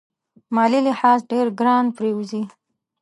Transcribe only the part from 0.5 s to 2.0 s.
مالي لحاظ ډېر ګران